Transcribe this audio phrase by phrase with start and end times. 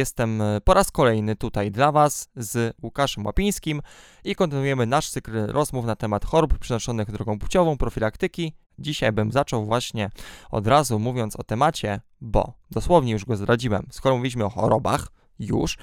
[0.00, 3.82] jestem e, po raz kolejny tutaj dla Was z Łukaszem Łapińskim
[4.24, 8.52] i kontynuujemy nasz cykl rozmów na temat chorób przenoszonych drogą płciową, profilaktyki.
[8.78, 10.10] Dzisiaj bym zaczął właśnie
[10.50, 13.86] od razu mówiąc o temacie, bo dosłownie już go zdradziłem.
[13.90, 15.08] Skoro mówiliśmy o chorobach,
[15.38, 15.78] już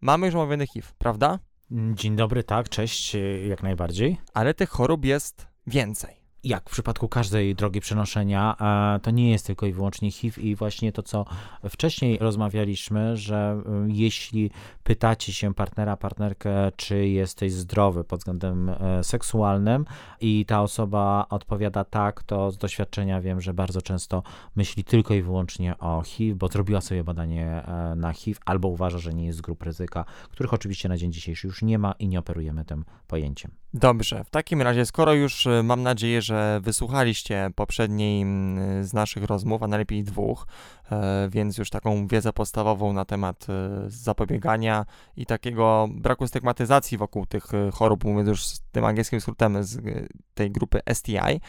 [0.00, 1.38] mamy już omawiany HIV, prawda?
[1.70, 3.16] Dzień dobry, tak, cześć,
[3.48, 4.20] jak najbardziej.
[4.34, 8.56] Ale tych chorób jest więcej jak w przypadku każdej drogi przenoszenia,
[9.02, 11.24] to nie jest tylko i wyłącznie HIV i właśnie to, co
[11.68, 14.50] wcześniej rozmawialiśmy, że y, jeśli
[14.82, 19.84] pytacie się partnera, partnerkę, czy jesteś zdrowy pod względem e, seksualnym
[20.20, 24.22] i ta osoba odpowiada tak, to z doświadczenia wiem, że bardzo często
[24.56, 28.98] myśli tylko i wyłącznie o HIV, bo zrobiła sobie badanie e, na HIV albo uważa,
[28.98, 32.08] że nie jest z grup ryzyka, których oczywiście na dzień dzisiejszy już nie ma i
[32.08, 33.59] nie operujemy tym pojęciem.
[33.74, 39.24] Dobrze, w takim razie, skoro już y, mam nadzieję, że wysłuchaliście poprzedniej mm, z naszych
[39.24, 40.46] rozmów, a najlepiej dwóch,
[40.92, 47.26] e, więc już taką wiedzę podstawową na temat y, zapobiegania i takiego braku stygmatyzacji wokół
[47.26, 49.78] tych y, chorób, mówiąc już tym angielskim skrótem z
[50.34, 51.40] tej grupy STI,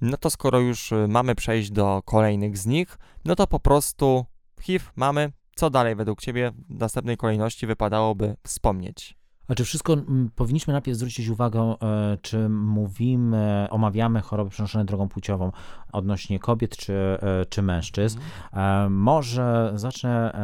[0.00, 4.26] no to skoro już mamy przejść do kolejnych z nich, no to po prostu
[4.60, 5.32] HIV mamy.
[5.56, 9.23] Co dalej według Ciebie w następnej kolejności wypadałoby wspomnieć?
[9.46, 15.52] Znaczy wszystko mm, powinniśmy najpierw zwrócić uwagę, e, czy mówimy, omawiamy choroby przenoszone drogą płciową
[15.94, 18.18] odnośnie kobiet czy, e, czy mężczyzn.
[18.18, 18.86] Mhm.
[18.86, 20.34] E, może zacznę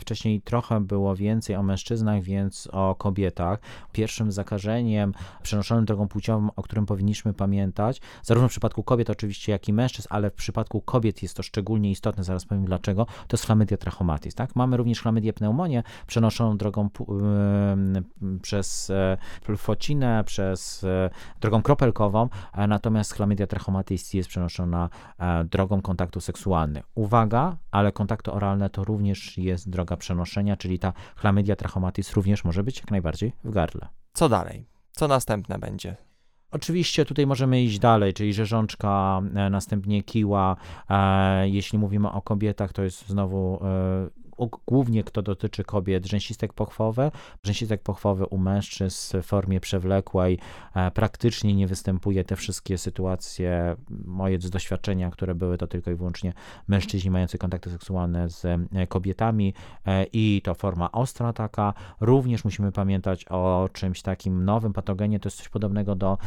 [0.00, 3.58] wcześniej trochę było więcej o mężczyznach, więc o kobietach.
[3.92, 9.68] Pierwszym zakażeniem przenoszonym drogą płciową, o którym powinniśmy pamiętać, zarówno w przypadku kobiet oczywiście, jak
[9.68, 13.46] i mężczyzn, ale w przypadku kobiet jest to szczególnie istotne, zaraz powiem dlaczego, to jest
[13.46, 14.34] chlamydia trachomatis.
[14.34, 14.56] Tak?
[14.56, 16.88] Mamy również chlamydię pneumonię przenoszoną drogą
[18.42, 19.16] przez e,
[20.24, 22.28] przez e, drogą kropelkową,
[22.68, 24.73] natomiast chlamydia trachomatis jest przenoszona
[25.18, 26.86] e, drogą kontaktu seksualnego.
[26.94, 32.64] Uwaga, ale kontakty oralne to również jest droga przenoszenia, czyli ta chlamydia trachomatis również może
[32.64, 33.88] być jak najbardziej w gardle.
[34.12, 34.66] Co dalej?
[34.92, 35.96] Co następne będzie?
[36.50, 40.56] Oczywiście tutaj możemy iść dalej, czyli rzeżączka, następnie kiła.
[41.44, 43.60] Jeśli mówimy o kobietach, to jest znowu
[44.66, 47.10] głównie kto dotyczy kobiet, rzęsistek pochwowy.
[47.44, 50.38] Rzęsistek pochwowy u mężczyzn w formie przewlekłej
[50.74, 52.24] e, praktycznie nie występuje.
[52.24, 56.32] Te wszystkie sytuacje, moje z doświadczenia, które były, to tylko i wyłącznie
[56.68, 59.54] mężczyźni mający kontakty seksualne z e, kobietami
[59.86, 61.74] e, i to forma ostra taka.
[62.00, 66.18] Również musimy pamiętać o czymś takim nowym patogenie, to jest coś podobnego do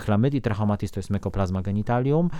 [0.00, 2.30] chlamydii trachomatis, to jest mykoplazma genitalium.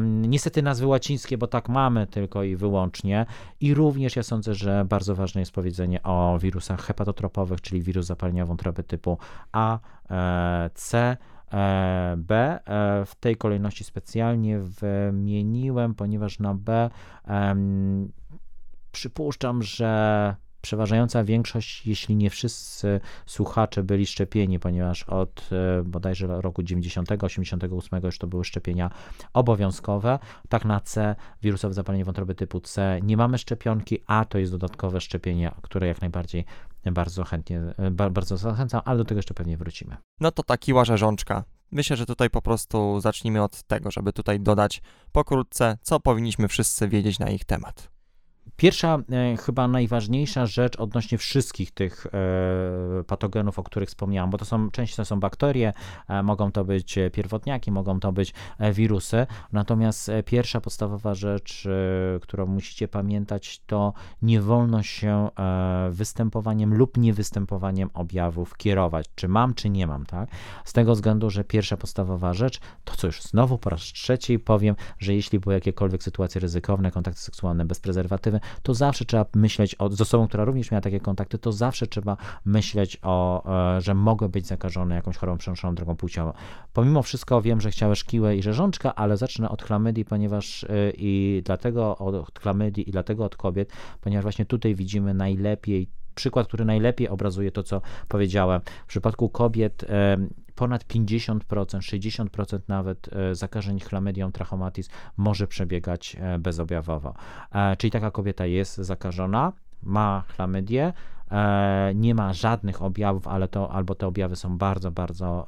[0.00, 3.26] Niestety nazwy łacińskie, bo tak mamy tylko i wyłącznie
[3.60, 8.06] i również ja sądzę, sądzę, że bardzo ważne jest powiedzenie o wirusach hepatotropowych, czyli wirus
[8.06, 9.18] zapalenia wątroby typu
[9.52, 9.78] A,
[10.10, 11.16] e, C,
[11.52, 12.60] e, B.
[12.66, 16.90] E, w tej kolejności specjalnie wymieniłem, ponieważ na B
[18.92, 26.62] przypuszczam, że przeważająca większość, jeśli nie wszyscy słuchacze byli szczepieni, ponieważ od e, bodajże roku
[26.62, 28.90] 90, 88 już to były szczepienia
[29.32, 30.18] obowiązkowe.
[30.48, 35.00] Tak na C, wirusowe zapalenie wątroby typu C nie mamy szczepionki, a to jest dodatkowe
[35.00, 36.44] szczepienie, które jak najbardziej
[36.84, 39.96] bardzo chętnie, e, bardzo zachęcam, ale do tego jeszcze pewnie wrócimy.
[40.20, 41.44] No to taki rzeżączka.
[41.72, 44.82] Myślę, że tutaj po prostu zacznijmy od tego, żeby tutaj dodać
[45.12, 47.93] pokrótce, co powinniśmy wszyscy wiedzieć na ich temat.
[48.56, 54.44] Pierwsza, e, chyba najważniejsza rzecz odnośnie wszystkich tych e, patogenów, o których wspomniałem, bo to
[54.44, 55.72] są częściej to są bakterie,
[56.08, 58.34] e, mogą to być pierwotniaki, mogą to być
[58.72, 59.26] wirusy.
[59.52, 61.68] Natomiast pierwsza podstawowa rzecz,
[62.20, 65.28] którą musicie pamiętać, to nie wolno się
[65.90, 70.28] występowaniem lub niewystępowaniem objawów kierować, czy mam, czy nie mam, tak?
[70.64, 74.76] Z tego względu, że pierwsza podstawowa rzecz, to co już znowu po raz trzeci powiem,
[74.98, 79.88] że jeśli były jakiekolwiek sytuacje ryzykowne, kontakty seksualne bez prezerwatywy, to zawsze trzeba myśleć o,
[79.88, 83.44] z osobą, która również miała takie kontakty, to zawsze trzeba myśleć o,
[83.76, 86.32] e, że mogę być zakażony jakąś chorobą przenoszoną drogą płciową.
[86.72, 91.42] Pomimo wszystko wiem, że chciałeś kiłę i rzeżączka, ale zacznę od chlamydii, ponieważ e, i
[91.44, 97.08] dlatego od chlamydii i dlatego od kobiet, ponieważ właśnie tutaj widzimy najlepiej przykład, który najlepiej
[97.08, 98.60] obrazuje to, co powiedziałem.
[98.84, 99.84] W przypadku kobiet
[100.54, 101.38] ponad 50%,
[101.78, 107.14] 60% nawet e, zakażeń chlamydią trachomatis może przebiegać e, bezobjawowo.
[107.52, 109.52] E, czyli taka kobieta jest zakażona,
[109.82, 110.92] ma chlamydię,
[111.94, 115.46] nie ma żadnych objawów, ale to albo te objawy są bardzo, bardzo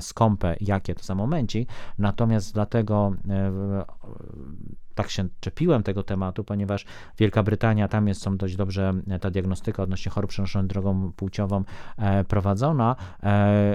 [0.00, 1.66] skąpe, jakie to za momenci.
[1.98, 3.12] Natomiast dlatego
[4.94, 6.84] tak się czepiłem tego tematu, ponieważ
[7.18, 11.64] Wielka Brytania, tam jest są dość dobrze ta diagnostyka odnośnie chorób przenoszonych drogą płciową
[12.28, 12.96] prowadzona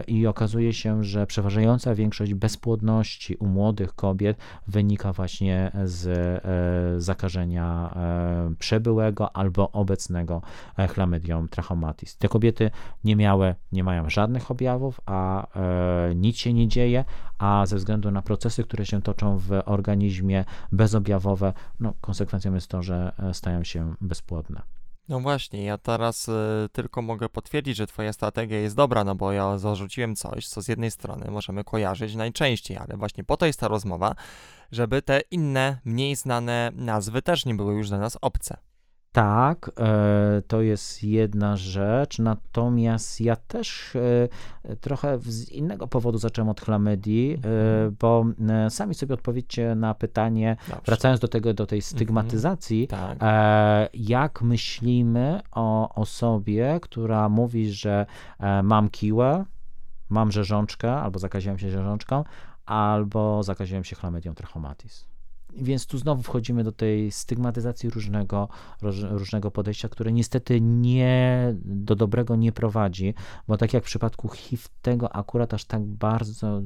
[0.07, 4.37] i okazuje się, że przeważająca większość bezpłodności u młodych kobiet
[4.67, 6.07] wynika właśnie z
[7.03, 7.97] zakażenia
[8.59, 10.41] przebyłego albo obecnego
[10.89, 12.17] chlamydią trachomatis.
[12.17, 12.71] Te kobiety
[13.03, 17.05] nie miały, nie mają żadnych objawów, a e, nic się nie dzieje,
[17.37, 20.45] a ze względu na procesy, które się toczą w organizmie
[21.07, 24.61] bezobjawowe, no, konsekwencją jest to, że e, stają się bezpłodne.
[25.09, 26.33] No właśnie, ja teraz y,
[26.71, 30.67] tylko mogę potwierdzić, że Twoja strategia jest dobra, no bo ja zarzuciłem coś, co z
[30.67, 34.15] jednej strony możemy kojarzyć najczęściej, ale właśnie po to jest ta rozmowa,
[34.71, 38.57] żeby te inne, mniej znane nazwy też nie były już dla nas obce.
[39.17, 46.49] Tak, e, to jest jedna rzecz, natomiast ja też e, trochę z innego powodu zacząłem
[46.49, 47.95] od chlamydii, e, mhm.
[47.99, 48.25] bo
[48.69, 50.81] sami sobie odpowiedzcie na pytanie, Dobrze.
[50.85, 51.95] wracając do tego, do tej mhm.
[51.95, 53.19] stygmatyzacji, tak.
[53.93, 58.05] jak myślimy o osobie, która mówi, że
[58.63, 59.45] mam kiłę,
[60.09, 62.23] mam rzeżączkę, albo zakaziłem się rzeżączką,
[62.65, 65.16] albo zakaziłem się chlamydią trachomatis.
[65.61, 68.49] Więc tu znowu wchodzimy do tej stygmatyzacji różnego,
[69.09, 73.13] różnego podejścia, które niestety nie do dobrego nie prowadzi,
[73.47, 76.61] bo tak jak w przypadku HIV, tego akurat aż tak bardzo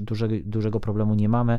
[0.00, 1.58] duże, dużego problemu nie mamy,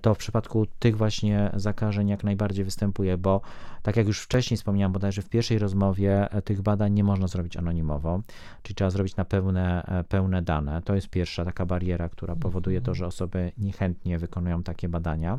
[0.00, 3.40] to w przypadku tych właśnie zakażeń jak najbardziej występuje, bo
[3.82, 8.20] tak jak już wcześniej wspomniałem, bodajże w pierwszej rozmowie, tych badań nie można zrobić anonimowo,
[8.62, 10.82] czyli trzeba zrobić na pełne, pełne dane.
[10.82, 15.38] To jest pierwsza taka bariera, która powoduje to, że osoby niechętnie wykonują takie badania.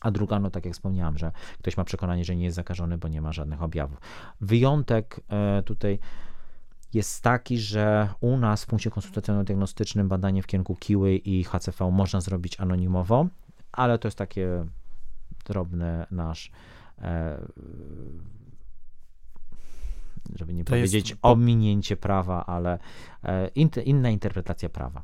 [0.00, 3.08] A druga, no tak jak wspomniałam, że ktoś ma przekonanie, że nie jest zakażony, bo
[3.08, 4.00] nie ma żadnych objawów.
[4.40, 5.98] Wyjątek e, tutaj
[6.94, 12.20] jest taki, że u nas w punkcie konsultacyjno-diagnostycznym badanie w kierunku kiły i HCV można
[12.20, 13.26] zrobić anonimowo,
[13.72, 14.66] ale to jest takie
[15.44, 16.50] drobne nasz
[16.98, 17.46] e,
[20.36, 21.20] żeby nie to powiedzieć jest...
[21.22, 22.78] ominięcie prawa, ale
[23.24, 23.48] e,
[23.84, 25.02] inna interpretacja prawa.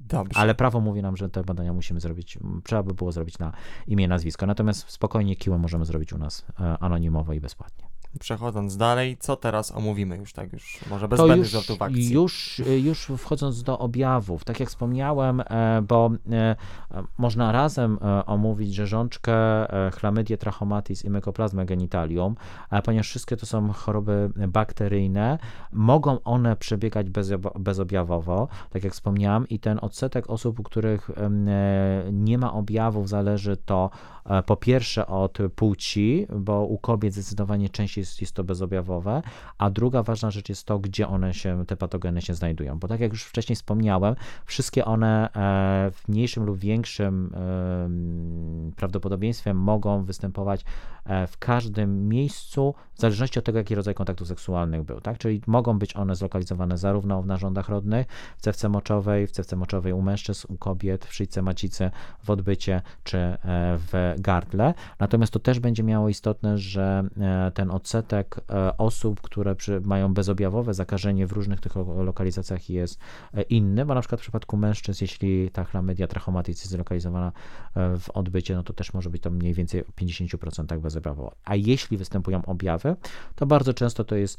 [0.00, 0.40] Dobrze.
[0.40, 3.52] Ale prawo mówi nam, że te badania musimy zrobić, trzeba by było zrobić na
[3.86, 4.46] imię nazwisko.
[4.46, 7.90] Natomiast spokojnie kiłę możemy zrobić u nas e, anonimowo i bezpłatnie.
[8.18, 12.12] Przechodząc dalej, co teraz omówimy już tak już, może bez zbędnych żartów akcji?
[12.12, 16.56] Już, już wchodząc do objawów, tak jak wspomniałem, e, bo e,
[17.18, 19.32] można razem e, omówić rzeżączkę,
[19.92, 22.34] chlamydię trachomatis i mykoplazmę genitalium,
[22.84, 25.38] ponieważ wszystkie to są choroby bakteryjne,
[25.72, 27.06] mogą one przebiegać
[27.58, 31.10] bezobjawowo, tak jak wspomniałem, i ten odsetek osób, u których
[32.12, 33.90] nie ma objawów, zależy to
[34.46, 39.22] po pierwsze od płci, bo u kobiet zdecydowanie częściej jest, jest to bezobjawowe,
[39.58, 43.00] a druga ważna rzecz jest to, gdzie one się, te patogeny się znajdują, bo tak
[43.00, 44.14] jak już wcześniej wspomniałem,
[44.46, 47.34] wszystkie one e, w mniejszym lub większym
[48.76, 50.64] prawdopodobieństwie mogą występować
[51.04, 55.18] e, w każdym miejscu, w zależności od tego, jaki rodzaj kontaktów seksualnych był, tak?
[55.18, 58.06] Czyli mogą być one zlokalizowane zarówno w narządach rodnych,
[58.38, 61.90] w cewce moczowej, w cewce moczowej u mężczyzn, u kobiet, w szyjce macicy,
[62.22, 63.38] w odbycie czy e,
[63.78, 64.74] w gardle.
[64.98, 67.04] Natomiast to też będzie miało istotne, że
[67.54, 73.00] ten odsetek odsetek e, osób, które przy, mają bezobjawowe zakażenie w różnych tych lokalizacjach jest
[73.34, 77.32] e, inny, bo na przykład w przypadku mężczyzn, jeśli ta chlamydia trachomatis jest zlokalizowana
[77.76, 81.32] e, w odbycie, no to też może być to mniej więcej w 50% bezobjawowo.
[81.44, 82.96] A jeśli występują objawy,
[83.34, 84.38] to bardzo często to jest,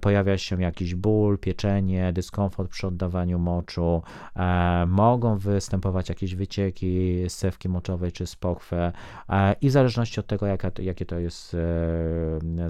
[0.00, 4.02] pojawia się jakiś ból, pieczenie, dyskomfort przy oddawaniu moczu,
[4.86, 8.92] mogą występować jakieś wycieki z cewki moczowej czy z pochwy
[9.60, 11.56] i w zależności od tego, jaka, jakie to jest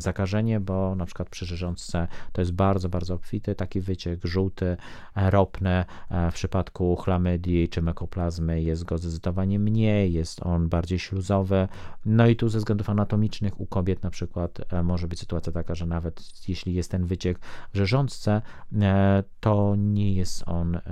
[0.01, 4.77] zakażenie, bo na przykład przy rzeżączce to jest bardzo, bardzo obfity taki wyciek żółty,
[5.17, 5.85] ropny.
[6.31, 11.69] W przypadku chlamydii czy mekoplazmy jest go zdecydowanie mniej, jest on bardziej śluzowy.
[12.07, 15.75] No i tu ze względów anatomicznych u kobiet na przykład e, może być sytuacja taka,
[15.75, 17.39] że nawet jeśli jest ten wyciek
[17.73, 18.43] w rzeżączce,
[18.81, 20.83] e, to nie jest on e,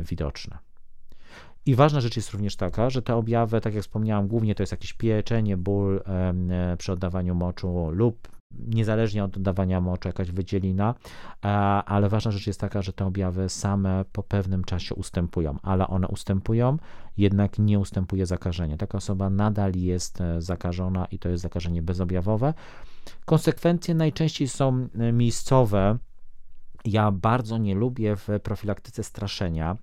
[0.00, 0.71] widoczny.
[1.66, 4.72] I ważna rzecz jest również taka, że te objawy, tak jak wspomniałam, głównie to jest
[4.72, 6.02] jakieś pieczenie, ból
[6.78, 8.28] przy oddawaniu moczu lub
[8.68, 10.94] niezależnie od oddawania moczu jakaś wydzielina,
[11.86, 16.08] ale ważna rzecz jest taka, że te objawy same po pewnym czasie ustępują, ale one
[16.08, 16.76] ustępują,
[17.16, 18.76] jednak nie ustępuje zakażenie.
[18.76, 22.54] Taka osoba nadal jest e, zakażona i to jest zakażenie bezobjawowe.
[23.24, 25.98] Konsekwencje najczęściej są e, miejscowe.
[26.84, 29.76] Ja bardzo nie lubię w profilaktyce straszenia.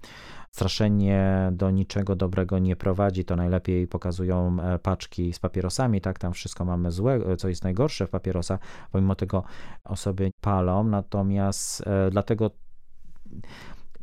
[0.51, 6.33] Straszenie do niczego dobrego nie prowadzi, to najlepiej pokazują e, paczki z papierosami, tak, tam
[6.33, 8.59] wszystko mamy złe, co jest najgorsze w papierosach,
[8.91, 9.43] pomimo tego
[9.83, 12.51] osoby palą, natomiast e, dlatego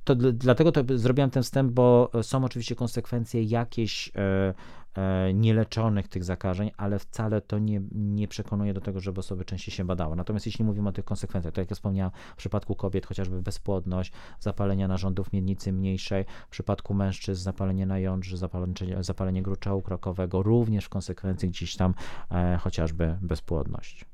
[0.06, 4.54] to dlatego to zrobiłem ten wstęp, bo są oczywiście konsekwencje jakieś e, e,
[5.34, 9.84] nieleczonych tych zakażeń, ale wcale to nie, nie przekonuje do tego, żeby osoby częściej się
[9.84, 10.16] badały.
[10.16, 14.12] Natomiast jeśli mówimy o tych konsekwencjach, to jak ja wspomniałem, w przypadku kobiet chociażby bezpłodność,
[14.40, 20.84] zapalenia narządów miednicy mniejszej, w przypadku mężczyzn zapalenie na jądrze, zapalenie, zapalenie gruczołu krokowego, również
[20.84, 21.94] w konsekwencji gdzieś tam
[22.30, 24.04] e, chociażby bezpłodność.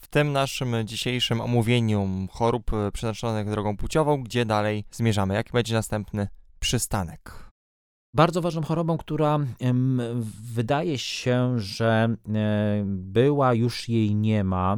[0.00, 5.34] W tym naszym dzisiejszym omówieniu chorób e, przeznaczonych drogą płciową, gdzie dalej zmierzamy?
[5.34, 6.28] Jaki będzie następny
[6.60, 7.45] przystanek?
[8.16, 9.38] Bardzo ważną chorobą, która
[10.54, 14.76] wydaje się, że e, była, już jej nie ma,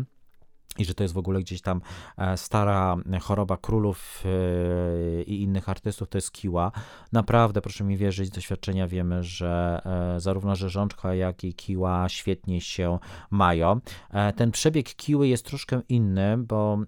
[0.79, 1.81] i że to jest w ogóle gdzieś tam
[2.17, 6.73] e, stara choroba królów e, i innych artystów, to jest kiła.
[7.13, 9.81] Naprawdę, proszę mi wierzyć, z doświadczenia wiemy, że
[10.17, 12.99] zarówno rzeżączka, jak i kiła świetnie się
[13.31, 13.81] mają.
[14.37, 16.79] Ten przebieg kiły jest troszkę inny, bo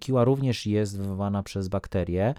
[0.00, 2.34] kiła również jest wywołana przez bakterie,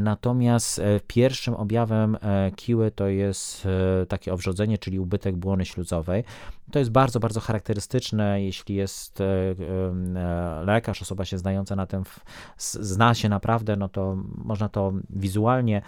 [0.00, 2.18] natomiast pierwszym objawem
[2.56, 3.68] kiły to jest
[4.08, 6.24] takie owrzodzenie, czyli ubytek błony śluzowej.
[6.72, 12.02] To jest bardzo, bardzo charakterystyczne, jeśli jest e, e, lekarz, osoba się znająca na tym,
[12.58, 15.82] zna się naprawdę, no to można to wizualnie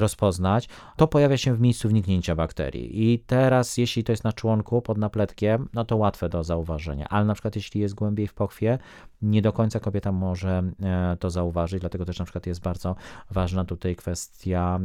[0.00, 0.68] rozpoznać.
[0.96, 3.12] To pojawia się w miejscu wniknięcia bakterii.
[3.12, 7.08] I teraz, jeśli to jest na członku, pod napletkiem, no to łatwe do zauważenia.
[7.08, 8.78] Ale na przykład, jeśli jest głębiej w pochwie,
[9.22, 12.95] nie do końca kobieta może e, to zauważyć, dlatego też na przykład jest bardzo
[13.30, 14.80] ważna tutaj kwestia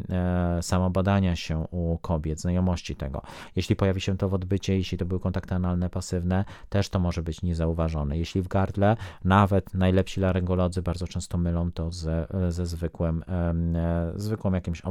[0.62, 3.22] samobadania się u kobiet, znajomości tego.
[3.56, 7.24] Jeśli pojawi się to w odbycie, jeśli to były kontakty analne pasywne, też to może
[7.24, 8.18] być niezauważone.
[8.18, 14.54] Jeśli w gardle, nawet najlepsi laryngolodzy bardzo często mylą to ze, ze zwykłym, e, zwykłym
[14.54, 14.82] jakimś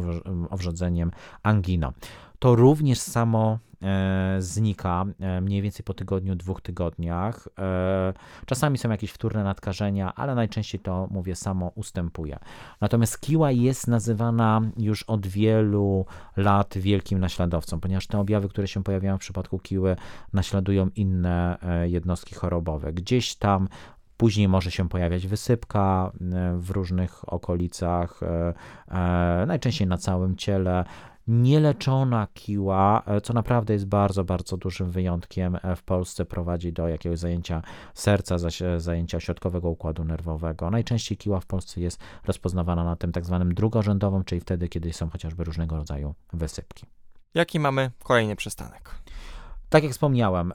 [0.50, 1.10] owrzodzeniem
[1.42, 1.92] angino
[2.40, 7.48] to również samo e, znika e, mniej więcej po tygodniu, dwóch tygodniach.
[7.58, 8.12] E,
[8.46, 12.38] czasami są jakieś wtórne nadkażenia, ale najczęściej to, mówię, samo ustępuje.
[12.80, 16.06] Natomiast kiła jest nazywana już od wielu
[16.36, 19.96] lat wielkim naśladowcą, ponieważ te objawy, które się pojawiają w przypadku kiły,
[20.32, 22.92] naśladują inne jednostki chorobowe.
[22.92, 23.68] Gdzieś tam
[24.16, 26.12] Później może się pojawiać wysypka
[26.56, 28.20] w różnych okolicach,
[29.46, 30.84] najczęściej na całym ciele
[31.30, 36.88] nieleczona kiła, e, co naprawdę jest bardzo, bardzo dużym wyjątkiem e, w Polsce, prowadzi do
[36.88, 37.62] jakiegoś zajęcia
[37.94, 38.36] serca,
[38.78, 40.70] zajęcia ośrodkowego układu nerwowego.
[40.70, 45.10] Najczęściej kiła w Polsce jest rozpoznawana na tym tak zwanym drugorzędowym, czyli wtedy, kiedy są
[45.10, 46.86] chociażby różnego rodzaju wysypki.
[47.34, 48.94] Jaki mamy kolejny przystanek?
[49.70, 50.52] Tak jak wspomniałem,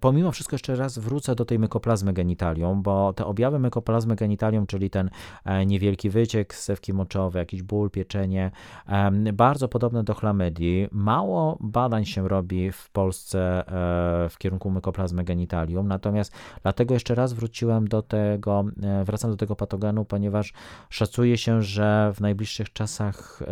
[0.00, 4.90] pomimo wszystko jeszcze raz wrócę do tej mykoplazmy genitalium, bo te objawy mykoplazmy genitalium, czyli
[4.90, 5.10] ten
[5.44, 8.50] e, niewielki wyciek z sewki moczowej, jakiś ból, pieczenie,
[9.32, 10.88] bardzo podobne do chlamydii.
[10.92, 13.66] Mało badań się robi w Polsce
[14.24, 16.32] e, w kierunku mykoplazmy genitalium, natomiast
[16.62, 20.52] dlatego jeszcze raz wróciłem do tego, e, wracam do tego patogenu, ponieważ
[20.90, 23.42] szacuje się, że w najbliższych czasach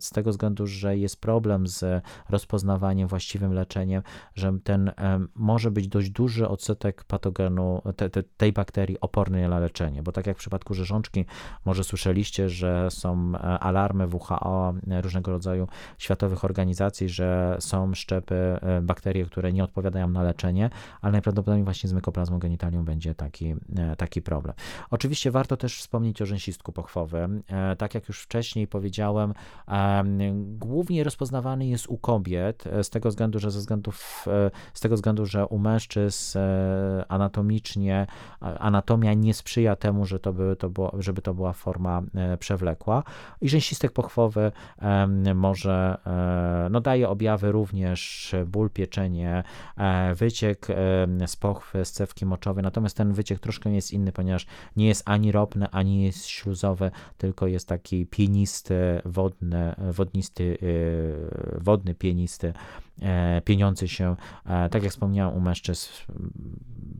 [0.00, 4.02] z tego względu, że jest problem z rozpoznawaniem, właściwym leczeniem,
[4.40, 4.90] że ten
[5.34, 10.26] może być dość duży odsetek patogenu, te, te, tej bakterii oporny na leczenie, bo tak
[10.26, 11.24] jak w przypadku rzeżączki,
[11.64, 15.68] może słyszeliście, że są e, alarmy WHO, e, różnego rodzaju
[15.98, 20.70] światowych organizacji, że są szczepy, e, bakterie, które nie odpowiadają na leczenie,
[21.00, 23.54] ale najprawdopodobniej właśnie z mykoplazmą genitalium będzie taki,
[23.98, 24.54] taki problem.
[24.90, 27.42] Oczywiście warto też wspomnieć o rzęsistku pochwowym.
[27.78, 29.34] Tak jak już wcześniej powiedziałem,
[30.34, 34.29] głównie rozpoznawany jest u kobiet, z tego względu, że ze względów E,
[34.74, 38.06] z tego względu, że u mężczyzn e, anatomicznie
[38.40, 43.02] anatomia nie sprzyja temu, że to by, to było, żeby to była forma e, przewlekła.
[43.40, 44.52] I rzęsistek pochwowy
[45.34, 45.98] może,
[46.70, 49.42] no daje objawy również ból, pieczenie,
[50.14, 50.66] wyciek
[51.26, 54.46] z pochwy, z cewki moczowej, natomiast ten wyciek troszkę jest inny, ponieważ
[54.76, 60.58] nie jest ani ropny, ani jest śluzowy, tylko jest taki pienisty, wodny, wodnisty,
[61.60, 62.52] wodny, pienisty, E,
[63.44, 64.16] pieniądze się,
[64.46, 65.88] e, tak jak wspomniałem, u mężczyzn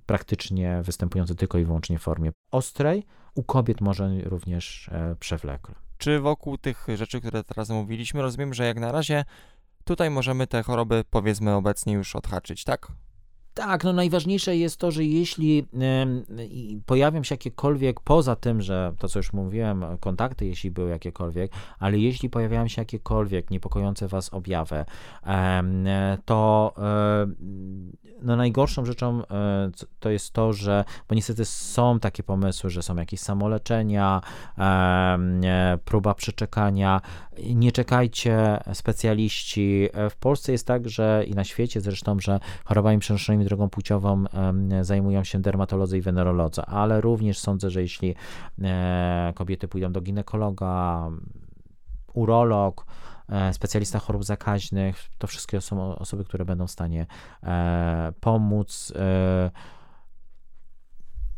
[0.06, 5.74] praktycznie występujące tylko i wyłącznie w formie ostrej, u kobiet może również e, przewlekle.
[5.98, 9.24] Czy wokół tych rzeczy, które teraz mówiliśmy, rozumiem, że jak na razie
[9.84, 12.92] tutaj możemy te choroby, powiedzmy, obecnie już odhaczyć, tak?
[13.54, 19.08] Tak, no najważniejsze jest to, że jeśli y, pojawią się jakiekolwiek, poza tym, że to
[19.08, 24.76] co już mówiłem, kontakty, jeśli były jakiekolwiek, ale jeśli pojawiają się jakiekolwiek niepokojące Was objawy,
[24.76, 24.84] y,
[26.24, 32.70] to y, no najgorszą rzeczą e, to jest to, że, bo niestety są takie pomysły,
[32.70, 34.20] że są jakieś samoleczenia,
[35.84, 37.00] próba przeczekania.
[37.54, 39.88] Nie czekajcie, specjaliści.
[40.10, 44.24] W Polsce jest tak, że i na świecie zresztą, że chorobami przenoszonymi drogą płciową
[44.82, 48.14] zajmują się dermatolodzy i wenerolodzy, ale również sądzę, że jeśli
[48.62, 51.08] e, kobiety pójdą do ginekologa,
[52.14, 52.86] urolog,
[53.52, 57.06] specjalista chorób zakaźnych, to wszystkie są osoby, które będą w stanie
[58.20, 58.92] pomóc.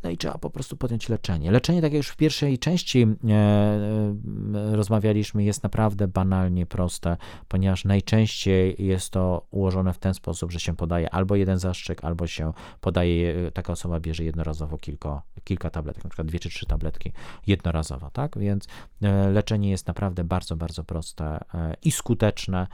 [0.03, 1.51] No i trzeba po prostu podjąć leczenie.
[1.51, 7.17] Leczenie, tak jak już w pierwszej części e, e, rozmawialiśmy, jest naprawdę banalnie proste,
[7.49, 12.27] ponieważ najczęściej jest to ułożone w ten sposób, że się podaje albo jeden zastrzyk, albo
[12.27, 17.13] się podaje, taka osoba bierze jednorazowo kilka, kilka tabletek, na przykład dwie czy trzy tabletki
[17.47, 18.39] jednorazowo, tak?
[18.39, 18.67] Więc
[19.03, 21.45] e, leczenie jest naprawdę bardzo, bardzo proste
[21.83, 22.67] i skuteczne,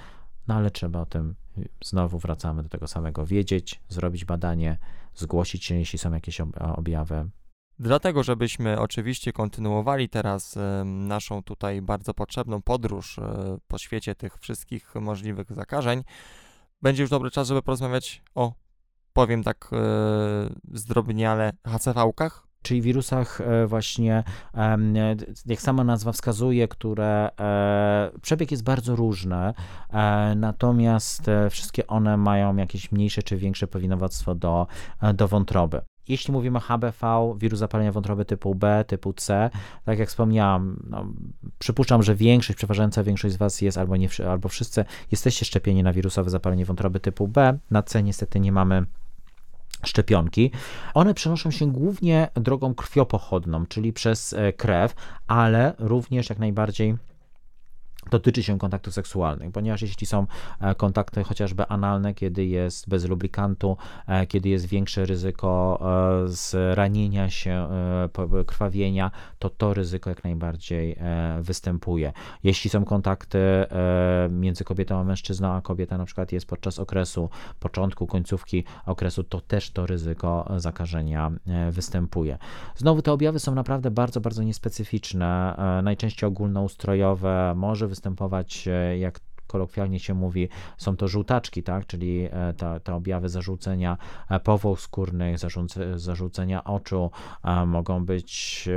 [0.49, 1.35] no ale trzeba o tym,
[1.85, 4.79] znowu wracamy do tego samego, wiedzieć, zrobić badanie,
[5.19, 6.41] zgłosić się, jeśli są jakieś
[6.77, 7.31] objawy.
[7.79, 14.95] Dlatego, żebyśmy oczywiście kontynuowali teraz naszą tutaj bardzo potrzebną podróż e, po świecie tych wszystkich
[14.95, 16.05] możliwych zakażeń,
[16.83, 18.53] będzie już dobry czas, żeby porozmawiać o,
[19.13, 19.79] powiem tak e,
[20.73, 24.25] zdrobniale, HCV-kach, czyli wirusach e, właśnie,
[25.47, 29.37] jak sama nazwa wskazuje, które e, przebieg jest bardzo różny,
[29.91, 34.67] e, natomiast wszystkie one mają jakieś mniejsze czy większe powinowactwo do,
[35.15, 35.81] do wątroby.
[36.09, 39.51] Jeśli mówimy o HBV, wirus zapalenia wątroby typu B, typu C,
[39.85, 41.07] tak jak wspomniałam, no,
[41.59, 45.93] przypuszczam, że większość, przeważająca większość z Was jest albo, nie, albo wszyscy jesteście szczepieni na
[45.93, 47.59] wirusowe zapalenie wątroby typu B.
[47.71, 48.87] Na C niestety nie mamy
[49.87, 50.51] szczepionki.
[50.95, 54.95] One przenoszą się głównie drogą krwiopochodną, czyli przez e, krew,
[55.27, 56.97] ale również jak najbardziej
[58.11, 60.27] dotyczy się kontaktów seksualnych, ponieważ jeśli są
[60.61, 65.81] e, kontakty chociażby analne, kiedy jest bez lubrikantu, e, kiedy jest większe ryzyko
[66.25, 67.69] e, zranienia się,
[68.47, 70.97] krwawienia, to to ryzyko jak najbardziej
[71.41, 72.13] występuje.
[72.45, 73.39] Jeśli są kontakty
[74.31, 79.41] między kobietą a mężczyzną, a kobieta na przykład jest podczas okresu, początku, końcówki okresu, to
[79.41, 81.31] też to ryzyko zakażenia
[81.71, 82.39] występuje.
[82.77, 90.01] Znowu te objawy są naprawdę bardzo, bardzo niespecyficzne, najczęściej ogólnoustrojowe, może występować, e, jak kolokwialnie
[90.01, 91.87] się mówi, są to żółtaczki, tak?
[91.87, 93.97] czyli e, te, te objawy zarzucenia
[94.31, 95.37] e, powłok skórnych,
[95.95, 97.11] zarzucenia oczu,
[97.67, 98.69] mogą być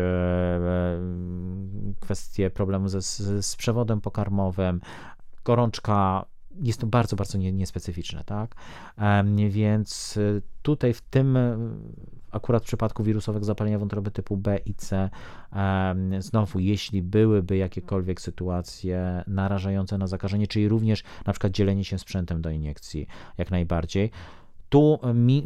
[2.00, 3.02] kwestie problemu ze,
[3.42, 4.82] z przewodem pokarmowym,
[5.46, 6.26] gorączka,
[6.60, 8.56] jest to bardzo, bardzo niespecyficzne, tak?
[9.50, 10.20] Więc
[10.62, 11.38] tutaj w tym
[12.32, 15.10] akurat w przypadku wirusowego zapalenia wątroby typu B i C,
[16.20, 22.42] znowu, jeśli byłyby jakiekolwiek sytuacje narażające na zakażenie, czyli również na przykład dzielenie się sprzętem
[22.42, 24.12] do iniekcji, jak najbardziej,
[24.70, 25.44] tu mi,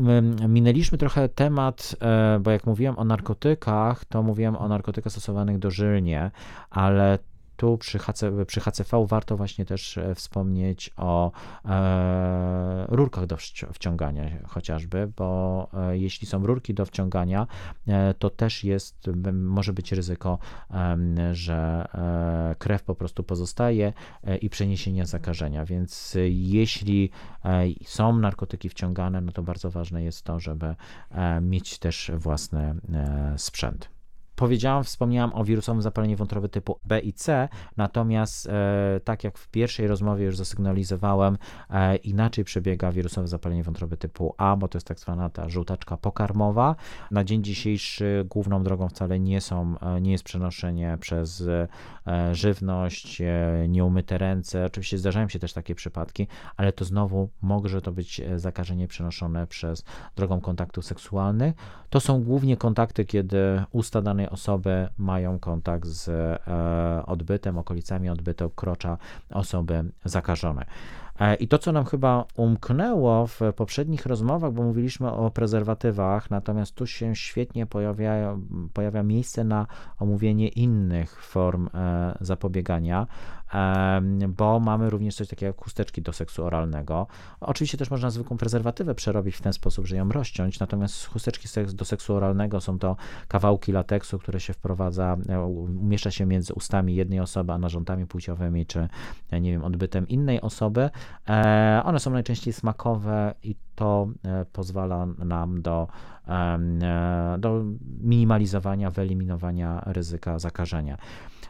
[0.48, 6.32] minęliśmy trochę temat, e, bo jak mówiłem o narkotykach, to mówiłem o narkotykach stosowanych dożylnie,
[6.70, 7.20] ale
[7.58, 11.32] tu przy, HC, przy HCV warto właśnie też e, wspomnieć o
[11.66, 13.38] e, rurkach do
[13.74, 17.48] wciągania chociażby, bo e, jeśli są rurki do wciągania,
[17.88, 20.38] e, to też jest, może być ryzyko,
[21.32, 27.10] że e, krew po prostu pozostaje e, i przeniesienie zakażenia, więc jeśli
[27.86, 30.76] są narkotyki wciągane, no to bardzo ważne jest to, żeby
[31.42, 32.76] mieć też własny
[33.38, 33.95] sprzęt
[34.36, 39.48] powiedziałam, wspomniałam o wirusowym zapaleniu wątroby typu B i C, natomiast e, tak jak w
[39.48, 41.38] pierwszej rozmowie już zasygnalizowałem,
[41.70, 45.98] e, inaczej przebiega wirusowe zapalenie wątroby typu A, bo to jest tak zwana ta żółtaczka
[45.98, 46.76] pokarmowa.
[47.12, 51.44] Na dzień dzisiejszy główną drogą wcale nie są, e, nie jest przenoszenie przez
[52.08, 54.66] e, żywność, e, nieumyte ręce.
[54.66, 59.84] Oczywiście zdarzają się też takie przypadki, ale to znowu może to być zakażenie przenoszone przez
[60.16, 61.56] drogą kontaktów seksualnych.
[61.90, 68.50] To są głównie kontakty, kiedy usta danej osoby mają kontakt z e, odbytem, okolicami odbytu
[68.50, 68.98] krocza
[69.30, 70.66] osoby zakażone.
[71.20, 76.76] E, I to, co nam chyba umknęło w poprzednich rozmowach, bo mówiliśmy o prezerwatywach, natomiast
[76.76, 78.38] tu się świetnie pojawia,
[78.74, 79.68] pojawia miejsce na
[80.00, 83.08] omówienie innych form e, zapobiegania,
[84.28, 87.08] bo mamy również coś takiego jak chusteczki do seksu oralnego.
[87.40, 91.86] Oczywiście też można zwykłą prezerwatywę przerobić w ten sposób, że ją rozciąć, natomiast chusteczki do
[91.86, 92.96] seksu oralnego są to
[93.28, 98.66] kawałki lateksu, które się wprowadza, e, umieszcza się między ustami jednej osoby, a narządami płciowymi,
[98.66, 98.88] czy
[99.32, 100.90] nie wiem, odbytem innej osoby.
[101.30, 105.88] E, one są najczęściej smakowe i to e, pozwala nam do,
[107.40, 107.64] do
[108.02, 110.98] minimalizowania, wyeliminowania ryzyka zakażenia.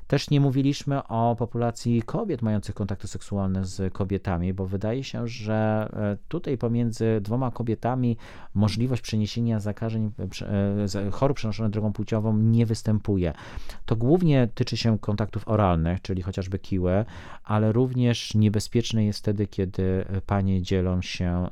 [0.08, 5.89] Też nie mówiliśmy o populacji kobiet mających kontakty seksualne z kobietami, bo wydaje się, że
[5.94, 8.18] e, tutaj pomiędzy dwoma kobietami
[8.54, 10.12] możliwość przeniesienia zakażeń,
[10.98, 13.34] e, chorób przenoszonych drogą płciową nie występuje.
[13.86, 17.06] To głównie tyczy się kontaktów oralnych, czyli chociażby kiły,
[17.44, 21.48] ale również niebezpieczne jest wtedy, kiedy panie dzielą się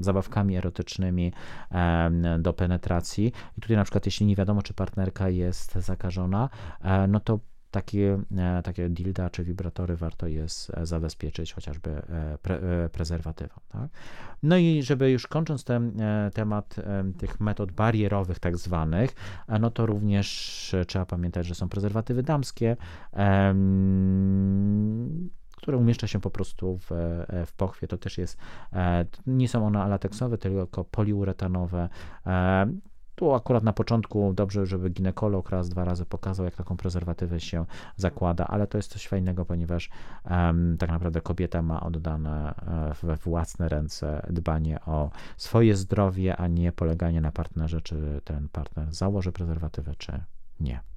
[0.00, 1.32] zabawkami erotycznymi
[2.38, 3.32] do penetracji.
[3.58, 6.48] I tutaj na przykład, jeśli nie wiadomo, czy partnerka jest zakażona,
[6.81, 7.38] E, no to
[7.72, 12.60] takie, e, takie dilda czy wibratory warto jest e, zabezpieczyć chociażby e, pre,
[12.92, 13.54] prezerwatywą.
[13.68, 13.90] Tak?
[14.42, 15.92] No i żeby już kończąc ten
[16.34, 16.76] temat
[17.18, 19.14] tych metod barierowych tak zwanych,
[19.60, 22.76] no to również trzeba pamiętać, że są prezerwatywy damskie,
[25.56, 26.90] które umieszcza się po prostu w,
[27.46, 27.88] w pochwie.
[27.88, 28.38] To też jest,
[29.26, 31.88] nie są one lateksowe, tylko poliuretanowe.
[33.14, 37.64] Tu akurat na początku dobrze, żeby ginekolog raz, dwa razy pokazał, jak taką prezerwatywę się
[37.96, 39.90] zakłada, ale to jest coś fajnego, ponieważ
[40.30, 42.54] um, tak naprawdę kobieta ma oddane
[43.02, 48.48] e, we własne ręce dbanie o swoje zdrowie, a nie poleganie na partnerze, czy ten
[48.48, 50.20] partner założy prezerwatywę, czy
[50.60, 50.91] nie.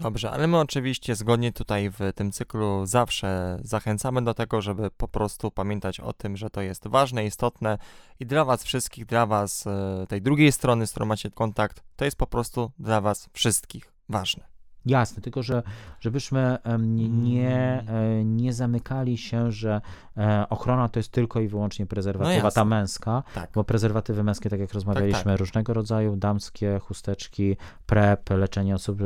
[0.00, 5.08] Dobrze, ale my oczywiście zgodnie tutaj w tym cyklu zawsze zachęcamy do tego, żeby po
[5.08, 7.78] prostu pamiętać o tym, że to jest ważne, istotne
[8.20, 12.04] i dla Was wszystkich, dla Was e, tej drugiej strony, z którą macie kontakt, to
[12.04, 14.57] jest po prostu dla Was wszystkich ważne.
[14.86, 15.62] Jasne, tylko że
[16.00, 18.36] żebyśmy nie, nie, mm.
[18.36, 19.80] nie zamykali się, że
[20.16, 23.50] e, ochrona to jest tylko i wyłącznie prezerwatywa no ta męska, tak.
[23.54, 25.40] bo prezerwatywy męskie, tak jak rozmawialiśmy, tak, tak.
[25.40, 29.04] różnego rodzaju, damskie, chusteczki, PrEP, leczenie osób e,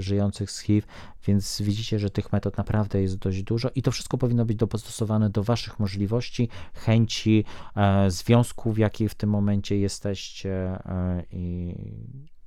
[0.00, 0.86] żyjących z HIV,
[1.26, 5.30] więc widzicie, że tych metod naprawdę jest dość dużo i to wszystko powinno być dostosowane
[5.30, 7.44] do waszych możliwości, chęci,
[7.76, 10.78] e, związków, w jakiej w tym momencie jesteście
[11.32, 11.74] i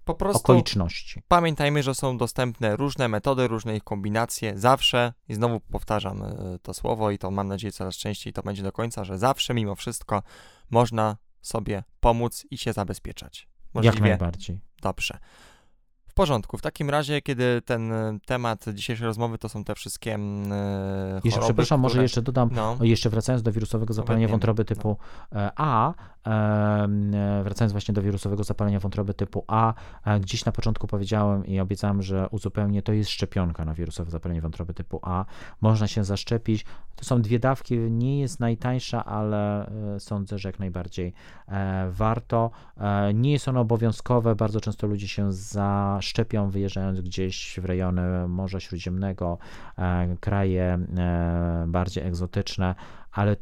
[0.06, 1.22] po prostu okoliczności.
[1.28, 6.74] Pamiętajmy, że są dostępne różne metody, różne ich kombinacje, zawsze, i znowu powtarzam e, to
[6.74, 10.24] słowo i to mam nadzieję coraz częściej to będzie do końca, że zawsze mimo wszystko
[10.70, 13.48] można sobie pomóc i się zabezpieczać.
[13.74, 14.60] Możliwie Jak najbardziej.
[14.82, 15.20] Dobrze
[16.16, 16.58] porządku.
[16.58, 20.56] W takim razie, kiedy ten e, temat dzisiejszej rozmowy to są te wszystkie mm, e,
[21.08, 21.82] choroby, Jeszcze, przepraszam, które...
[21.82, 22.78] może jeszcze dodam, no.
[22.82, 24.98] jeszcze wracając do wirusowego zapalenia wątroby typu
[25.32, 25.52] no.
[25.56, 25.94] A,
[27.44, 29.74] wracając właśnie do wirusowego zapalenia wątroby typu A,
[30.22, 34.74] gdzieś na początku powiedziałem i obiecałem, że uzupełnię, to jest szczepionka na wirusowe zapalenie wątroby
[34.74, 35.26] typu A.
[35.62, 36.66] Można się zaszczepić.
[36.96, 41.14] To są dwie dawki, nie jest najtańsza, ale sądzę, że jak najbardziej
[41.90, 42.52] warto.
[43.14, 48.60] Nie jest ono obowiązkowe, bardzo często ludzie się za szczepią, wyjeżdżając gdzieś w rejony Morza
[48.60, 49.38] Śródziemnego,
[49.78, 50.64] e, kraje
[50.98, 52.76] e, bardziej egzotyczne,
[53.12, 53.36] ale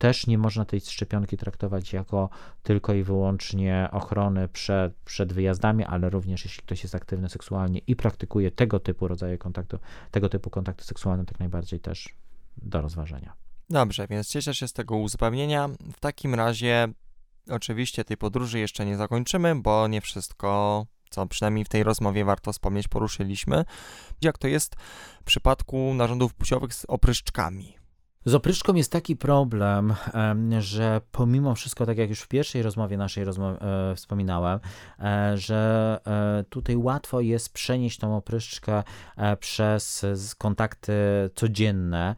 [0.00, 2.28] też nie można tej szczepionki traktować jako
[2.62, 7.96] tylko i wyłącznie ochrony przed, przed wyjazdami, ale również jeśli ktoś jest aktywny seksualnie i
[7.96, 9.78] praktykuje tego typu rodzaje kontaktu,
[10.10, 12.08] tego typu kontakty seksualne, tak najbardziej też
[12.56, 13.32] do rozważenia.
[13.70, 15.68] Dobrze, więc cieszę się z tego uzupełnienia.
[15.92, 16.88] W takim razie
[17.50, 22.52] oczywiście tej podróży jeszcze nie zakończymy, bo nie wszystko co przynajmniej w tej rozmowie warto
[22.52, 23.64] wspomnieć, poruszyliśmy,
[24.22, 24.74] jak to jest
[25.20, 27.79] w przypadku narządów płciowych z opryszczkami.
[28.24, 29.94] Z opryszką jest taki problem,
[30.58, 34.60] że pomimo wszystko, tak jak już w pierwszej rozmowie naszej e, wspominałem,
[34.98, 38.82] e, że e, tutaj łatwo jest przenieść tą opryszczkę
[39.40, 40.04] przez
[40.38, 40.92] kontakty
[41.34, 42.14] codzienne.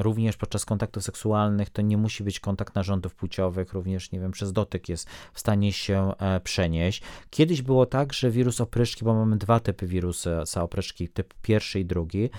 [0.00, 4.52] Również podczas kontaktów seksualnych to nie musi być kontakt narządów płciowych, również, nie wiem, przez
[4.52, 6.12] dotyk jest w stanie się
[6.44, 7.02] przenieść.
[7.30, 11.84] Kiedyś było tak, że wirus opryszki, bo mamy dwa typy wirusa opryszki, typ pierwszy i
[11.84, 12.30] drugi.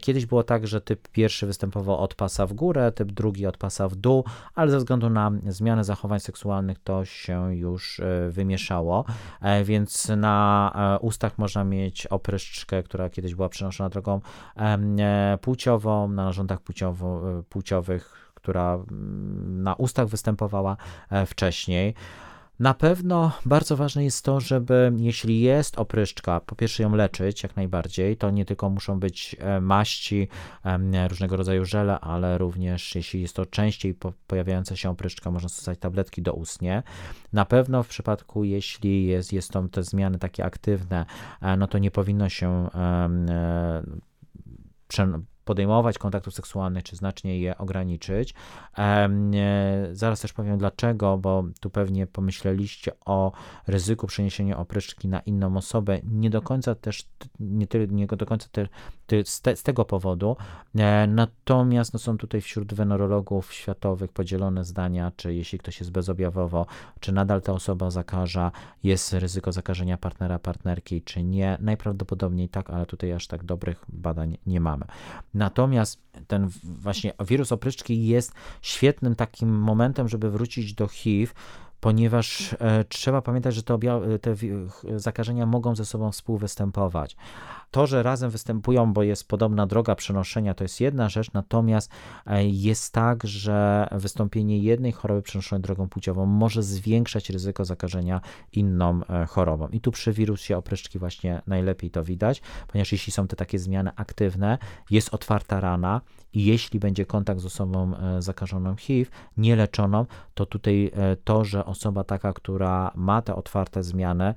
[0.00, 3.56] Kiedyś było tak, że typ pierwszy pierwszy występował od pasa w górę, typ drugi od
[3.56, 9.04] pasa w dół, ale ze względu na zmianę zachowań seksualnych to się już e, wymieszało,
[9.40, 14.20] e, więc na e, ustach można mieć opryszczkę, która kiedyś była przenoszona drogą
[15.40, 20.76] płciową, na narządach płciowo, płciowych, która mm, na ustach występowała
[21.26, 21.94] wcześniej.
[22.58, 27.56] Na pewno bardzo ważne jest to, żeby jeśli jest opryszczka, po pierwsze ją leczyć jak
[27.56, 28.16] najbardziej.
[28.16, 30.28] To nie tylko muszą być e, maści,
[31.08, 33.94] różnego rodzaju żele, ale również jeśli jest to częściej
[34.26, 36.82] pojawiająca się opryszczka, można stosować tabletki do ustnie.
[37.32, 41.06] Na pewno w przypadku, jeśli jest, jest to te zmiany takie aktywne,
[41.40, 43.82] e, no to nie powinno się e,
[45.46, 48.34] podejmować kontaktów seksualnych, czy znacznie je ograniczyć.
[49.92, 53.32] Zaraz też powiem dlaczego, bo tu pewnie pomyśleliście o
[53.66, 55.98] ryzyku przeniesienia opryszczki na inną osobę.
[56.04, 57.08] Nie do końca też,
[57.40, 58.68] nie, nie do końca te,
[59.24, 60.36] z, te, z, tego powodu.
[60.74, 66.66] E, natomiast no, są tutaj wśród wenerologów światowych podzielone zdania, czy jeśli ktoś jest bezobjawowo,
[67.00, 71.58] czy nadal ta osoba zakaża, jest ryzyko zakażenia partnera, partnerki, czy nie.
[71.60, 74.84] Najprawdopodobniej tak, ale tutaj aż tak dobrych badań nie mamy.
[75.34, 81.32] Natomiast ten właśnie wirus opryszczki jest świetnym takim momentem, żeby wrócić do HIV,
[81.80, 83.78] ponieważ e, trzeba pamiętać, że te,
[84.20, 84.34] te
[84.96, 87.16] zakażenia mogą ze sobą współwystępować.
[87.70, 91.90] To, że razem występują, bo jest podobna droga przenoszenia, to jest jedna rzecz, natomiast
[92.26, 98.20] e, jest tak, że wystąpienie jednej choroby przenoszonej drogą płciową może zwiększać ryzyko zakażenia
[98.52, 99.68] inną e, chorobą.
[99.68, 103.90] I tu przy wirusie opryszczki właśnie najlepiej to widać, ponieważ jeśli są te takie zmiany
[103.96, 104.58] aktywne,
[104.90, 106.00] jest otwarta rana
[106.32, 110.90] i jeśli będzie kontakt z osobą zakażoną HIV, nieleczoną, to tutaj
[111.24, 114.34] to, że osoba taka, która ma te otwarte zmiany,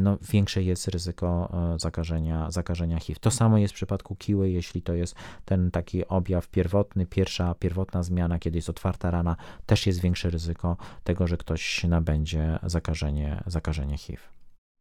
[0.00, 3.20] no większe jest ryzyko zakażenia, zakażenia zakażenia HIV.
[3.20, 5.14] To samo jest w przypadku kiły, jeśli to jest
[5.44, 9.36] ten taki objaw pierwotny, pierwsza pierwotna zmiana, kiedy jest otwarta rana,
[9.66, 14.22] też jest większe ryzyko tego, że ktoś nabędzie zakażenie, zakażenie HIV.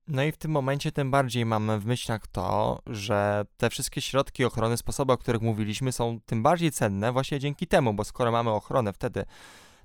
[0.08, 4.46] No i w tym momencie tym bardziej mamy w myślach to, że te wszystkie środki
[4.46, 8.50] ochrony, sposoby, o których mówiliśmy, są tym bardziej cenne właśnie dzięki temu, bo skoro mamy
[8.50, 9.26] ochronę wtedy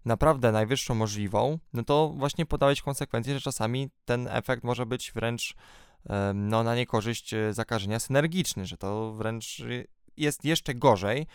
[0.05, 5.55] naprawdę najwyższą możliwą, no to właśnie podałeś konsekwencje, że czasami ten efekt może być wręcz
[6.35, 9.62] no, na niekorzyść e, zakażenia synergiczny, że to wręcz
[10.17, 11.27] jest jeszcze gorzej e,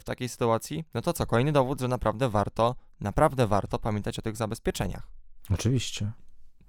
[0.00, 4.22] w takiej sytuacji, no to co, kolejny dowód, że naprawdę warto, naprawdę warto pamiętać o
[4.22, 5.08] tych zabezpieczeniach.
[5.50, 6.12] Oczywiście.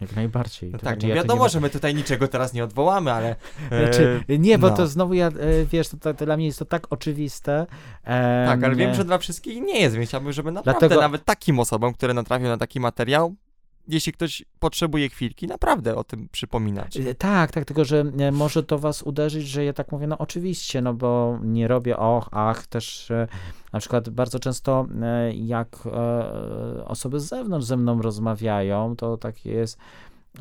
[0.02, 0.72] Jak najbardziej.
[0.72, 1.50] No tak, no ja wiadomo, ma...
[1.50, 3.36] że my tutaj niczego teraz nie odwołamy, ale.
[3.68, 4.76] Znaczy, nie, bo no.
[4.76, 5.32] to znowu ja,
[5.72, 7.66] wiesz, to, to, dla mnie jest to tak oczywiste.
[8.46, 11.02] tak, ale wiem, że dla wszystkich nie jest, więc chciałbym, żeby naprawdę Dlatego...
[11.02, 13.36] nawet takim osobom, które natrafią na taki materiał,
[13.88, 16.98] jeśli ktoś potrzebuje chwilki, naprawdę o tym przypominać.
[16.98, 20.18] E, tak, tak, tylko że e, może to was uderzyć, że ja tak mówię, no
[20.18, 23.28] oczywiście, no bo nie robię och, ach, też e,
[23.74, 24.88] na przykład bardzo często
[25.34, 25.84] jak
[26.86, 29.78] osoby z zewnątrz ze mną rozmawiają, to takie jest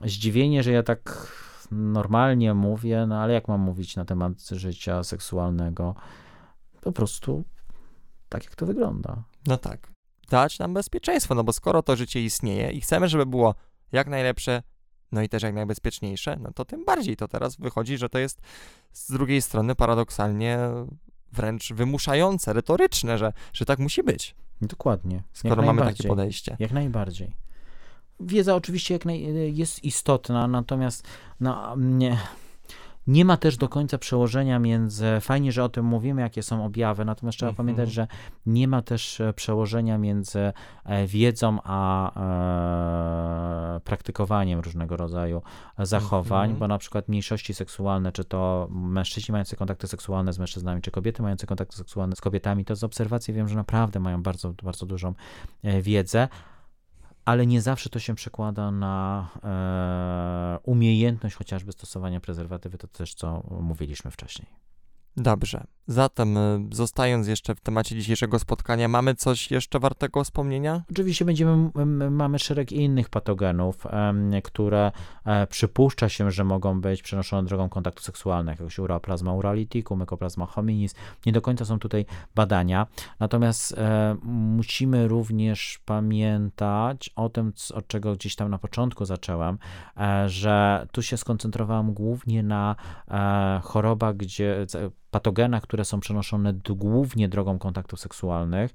[0.04, 1.33] zdziwienie, że ja tak
[1.70, 5.94] normalnie mówię, no ale jak mam mówić na temat życia seksualnego?
[6.80, 7.44] Po prostu
[8.28, 9.22] tak, jak to wygląda.
[9.46, 9.93] No tak
[10.35, 13.55] dać nam bezpieczeństwo, no bo skoro to życie istnieje i chcemy, żeby było
[13.92, 14.62] jak najlepsze,
[15.12, 18.40] no i też jak najbezpieczniejsze, no to tym bardziej to teraz wychodzi, że to jest
[18.92, 20.59] z drugiej strony paradoksalnie
[21.33, 24.35] wręcz wymuszające, retoryczne, że, że tak musi być.
[24.62, 25.23] Dokładnie.
[25.33, 26.57] Skoro mamy takie podejście.
[26.59, 27.37] Jak najbardziej.
[28.20, 31.09] Wiedza oczywiście jak naj, jest istotna, natomiast
[31.40, 32.18] no, nie,
[33.07, 37.05] nie ma też do końca przełożenia między, fajnie, że o tym mówimy, jakie są objawy,
[37.05, 37.67] natomiast trzeba mhm.
[37.67, 38.07] pamiętać, że
[38.47, 40.53] nie ma też e, przełożenia między
[40.85, 42.11] e, wiedzą a
[43.77, 45.43] e, praktykowaniem różnego rodzaju
[45.79, 46.59] zachowań, mhm.
[46.59, 51.23] bo na przykład mniejszości seksualne, czy to mężczyźni mający kontakty seksualne z mężczyznami, czy kobiety
[51.23, 55.14] mające kontakty seksualne z kobietami, to z obserwacji wiem, że naprawdę mają bardzo, bardzo dużą
[55.83, 56.29] wiedzę,
[57.25, 63.43] ale nie zawsze to się przekłada na e, umiejętność chociażby stosowania prezerwatywy, to też co
[63.61, 64.49] mówiliśmy wcześniej.
[65.16, 65.66] Dobrze.
[65.87, 70.83] Zatem, y, zostając jeszcze w temacie dzisiejszego spotkania, mamy coś jeszcze wartego wspomnienia?
[70.90, 71.70] Oczywiście będziemy,
[72.11, 73.87] mamy szereg innych patogenów,
[74.44, 74.92] które
[75.24, 80.94] e, przypuszcza się, że mogą być przenoszone drogą kontaktu seksualnego, jak uroplazma uraliticum, mykoplazma hominis.
[81.27, 82.87] Nie do końca są tutaj badania,
[83.20, 89.59] natomiast e, musimy również pamiętać o tym, od czego gdzieś tam na początku zacząłem,
[89.96, 92.77] e, że tu się skoncentrowałem głównie na
[93.62, 94.66] chorobach, gdzie
[95.14, 98.70] patogenach, które są przenoszone głównie drogą kontaktów seksualnych.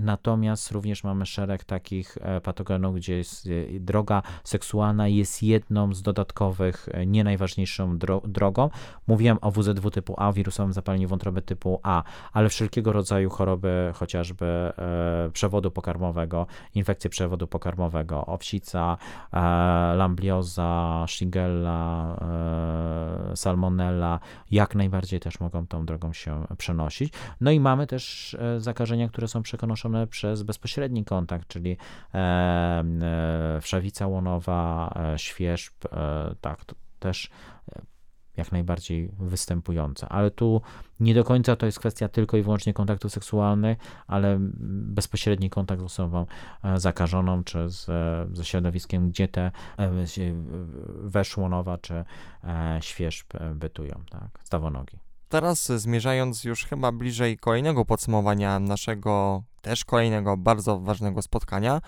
[0.00, 6.02] Natomiast również mamy szereg takich e, patogenów, gdzie jest, e, droga seksualna jest jedną z
[6.02, 8.70] dodatkowych, e, nie najważniejszą dro drogą.
[9.06, 14.72] Mówiłem o WZW typu A, wirusowym zapaleniu wątroby typu A, ale wszelkiego rodzaju choroby, chociażby
[15.32, 18.96] przewodu pokarmowego, infekcje przewodu pokarmowego, owsica,
[19.96, 22.16] lamblioza, shigella,
[23.34, 24.20] salmonella,
[24.50, 27.12] jak najbardziej też mogą tą drogą się przenosić.
[27.40, 31.76] No i mamy też e, zakażenia, które są przenoszone przez bezpośredni kontakt, czyli
[32.14, 35.74] e, e, wszawica łonowa, świerzb,
[36.40, 37.30] tak, to też
[38.36, 40.08] jak najbardziej występujące.
[40.08, 40.62] Ale tu
[41.00, 44.36] nie do końca to jest kwestia tylko i wyłącznie kontaktu seksualnych, ale
[44.98, 46.26] bezpośredni kontakt z osobą
[46.76, 47.86] zakażoną, czy z,
[48.36, 49.50] ze środowiskiem, gdzie te
[51.02, 52.04] weszłonowa, czy
[52.80, 55.07] świeżb bytują, tak, stawonogi.
[55.28, 61.80] Teraz zmierzając już chyba bliżej kolejnego podsumowania naszego też kolejnego bardzo ważnego spotkania,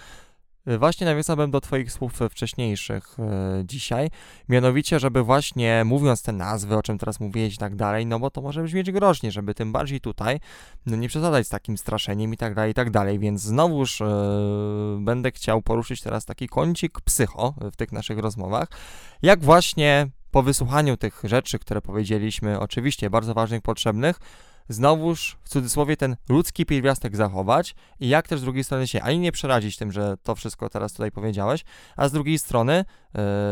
[0.68, 4.11] y, Właśnie nawiązałbym do Twoich słów wcześniejszych yy, dzisiaj,
[4.48, 8.31] mianowicie, żeby właśnie mówiąc te nazwy, o czym teraz mówiłeś i tak dalej, no bo
[8.31, 10.40] to może brzmieć groźnie, żeby tym bardziej tutaj
[10.87, 14.07] no nie przesadzać z takim straszeniem i tak dalej, i tak dalej, więc znowuż yy,
[15.00, 18.68] będę chciał poruszyć teraz taki kącik psycho w tych naszych rozmowach,
[19.22, 24.16] jak właśnie po wysłuchaniu tych rzeczy, które powiedzieliśmy, oczywiście bardzo ważnych, potrzebnych,
[24.68, 29.18] znowuż w cudzysłowie ten ludzki pierwiastek zachować i jak też z drugiej strony się ani
[29.18, 31.64] nie przerazić tym, że to wszystko teraz tutaj powiedziałeś,
[31.96, 32.84] a z drugiej strony,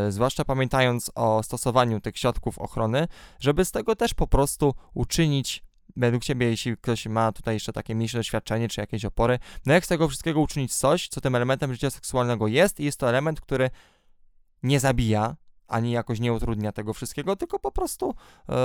[0.05, 3.07] yy, zwłaszcza pamiętając o stosowaniu tych środków ochrony,
[3.39, 5.63] żeby z tego też po prostu uczynić
[5.95, 9.85] według Ciebie, jeśli ktoś ma tutaj jeszcze takie mniejsze doświadczenie czy jakieś opory, no jak
[9.85, 13.41] z tego wszystkiego uczynić coś, co tym elementem życia seksualnego jest i jest to element,
[13.41, 13.69] który
[14.63, 15.35] nie zabija,
[15.69, 18.15] ani jakoś nie utrudnia tego wszystkiego, tylko po prostu
[18.49, 18.55] e,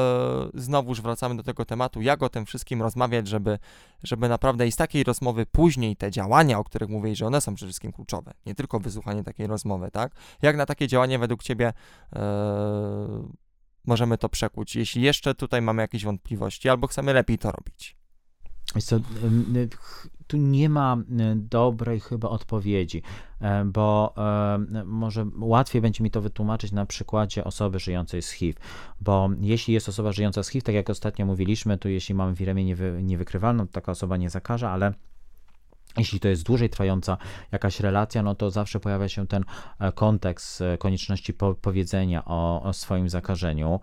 [0.54, 3.58] znowuż wracamy do tego tematu, jak o tym wszystkim rozmawiać, żeby,
[4.02, 7.54] żeby naprawdę i z takiej rozmowy później te działania, o których mówię, że one są
[7.54, 10.12] przede wszystkim kluczowe, nie tylko wysłuchanie takiej rozmowy, tak?
[10.42, 11.72] Jak na takie działanie według Ciebie
[12.12, 12.22] e,
[13.84, 18.03] możemy to przekuć, jeśli jeszcze tutaj mamy jakieś wątpliwości, albo chcemy lepiej to robić?
[18.80, 19.00] Co,
[20.26, 20.96] tu nie ma
[21.36, 23.02] dobrej chyba odpowiedzi,
[23.40, 24.14] e, bo
[24.84, 28.60] może łatwiej będzie mi to wytłumaczyć na przykładzie osoby żyjącej z HIV,
[29.00, 32.64] bo jeśli jest osoba żyjąca z HIV, tak jak ostatnio mówiliśmy, to jeśli mamy wiremię
[32.64, 34.94] niewy, niewykrywalną, taka osoba nie zakaże, ale
[35.98, 37.16] jeśli to jest dłużej trwająca
[37.52, 39.44] jakaś relacja, no to zawsze pojawia się ten
[39.78, 43.80] e, kontekst e, konieczności po powiedzenia o, o, swoim zakażeniu.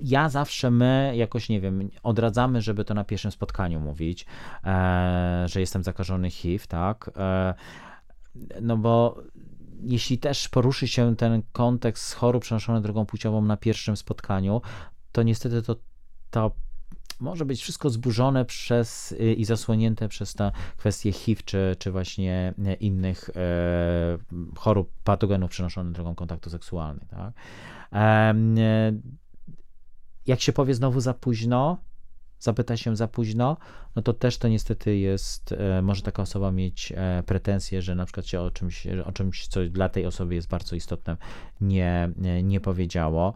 [0.00, 4.26] Ja zawsze my jakoś, nie wiem, odradzamy, żeby to na pierwszym spotkaniu mówić,
[4.64, 7.10] e, że jestem zakażony HIV, tak?
[7.16, 7.54] E,
[8.60, 9.22] no bo
[9.82, 14.62] jeśli też poruszy się ten kontekst chorób przenoszonych drogą płciową na pierwszym spotkaniu,
[15.12, 15.76] to niestety to,
[16.30, 16.52] to
[17.20, 22.54] może być wszystko zburzone przez y, i zasłonięte przez ta kwestię HIV, czy, czy właśnie
[22.64, 24.18] e, innych e,
[24.56, 27.06] chorób, patogenów przenoszonych drogą kontaktu seksualnego.
[27.16, 27.32] Tak?
[27.92, 28.34] E,
[30.26, 31.78] jak się powie znowu za późno,
[32.38, 33.56] zapyta się za późno,
[33.96, 38.04] no to też to niestety jest, e, może taka osoba mieć e, pretensje, że na
[38.04, 41.16] przykład się o czymś, o czymś, co dla tej osoby jest bardzo istotne,
[41.60, 42.10] nie,
[42.42, 43.34] nie powiedziało.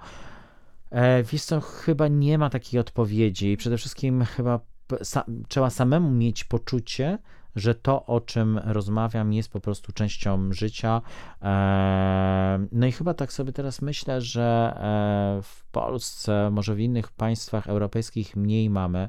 [0.90, 3.56] E, wiesz co, chyba nie ma takiej odpowiedzi.
[3.56, 4.60] Przede wszystkim chyba
[5.02, 7.18] sa trzeba samemu mieć poczucie,
[7.56, 11.02] że to, o czym rozmawiam, jest po prostu częścią życia.
[11.42, 17.10] E, no i chyba tak sobie teraz myślę, że e, w Polsce, może w innych
[17.10, 19.08] państwach europejskich mniej mamy,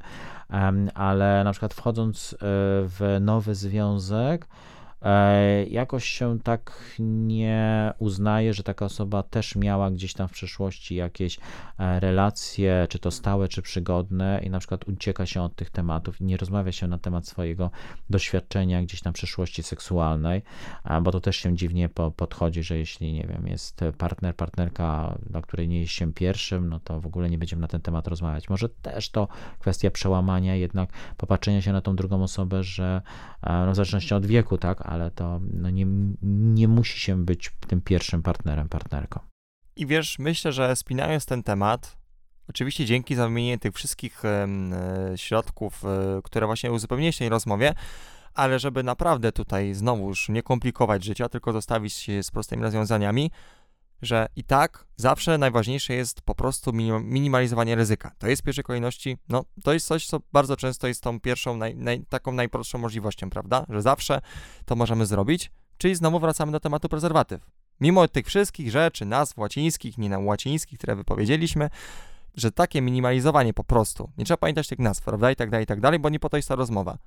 [0.94, 4.77] ale na przykład wchodząc w nowy związek, E,
[5.70, 11.40] jakoś się tak nie uznaje, że taka osoba też miała gdzieś tam w przeszłości jakieś
[11.80, 16.22] e, relacje, czy to stałe, czy przygodne, i na przykład ucieka się od tych tematów
[16.22, 17.72] i nie rozmawia się na temat swojego
[18.10, 20.42] doświadczenia gdzieś tam przeszłości seksualnej,
[21.02, 25.42] bo to też się dziwnie po, podchodzi, że jeśli, nie wiem, jest partner, partnerka, dla
[25.42, 28.50] której nie jest się pierwszym, no to w ogóle nie będziemy na ten temat rozmawiać.
[28.50, 29.28] Może też to
[29.60, 33.02] kwestia przełamania, jednak popatrzenia się na tą drugą osobę, że
[33.44, 35.86] e, no, w zależności od wieku, tak, ale to no nie,
[36.22, 39.20] nie musi się być tym pierwszym partnerem, partnerką.
[39.76, 41.98] I wiesz, myślę, że spinając ten temat,
[42.50, 44.48] oczywiście dzięki za wymienienie tych wszystkich e,
[45.16, 47.74] środków, e, które właśnie uzupełniłeś w tej rozmowie,
[48.34, 53.32] ale żeby naprawdę tutaj znowuż nie komplikować życia, tylko zostawić się z prostymi rozwiązaniami,
[54.02, 58.12] że i tak zawsze najważniejsze jest po prostu minimalizowanie ryzyka.
[58.18, 61.58] To jest w pierwszej kolejności, no to jest coś, co bardzo często jest tą pierwszą,
[61.58, 63.66] naj, naj, taką najprostszą możliwością, prawda?
[63.70, 64.22] Że zawsze
[64.66, 67.42] to możemy zrobić, czyli znowu wracamy do tematu prezerwatyw.
[67.80, 71.70] Mimo tych wszystkich rzeczy, nazw łacińskich, nie łacińskich, które wypowiedzieliśmy,
[72.36, 75.68] że takie minimalizowanie po prostu, nie trzeba pamiętać tych nazw, prawda, i tak dalej, i
[75.68, 76.98] tak dalej, bo nie po to jest ta rozmowa.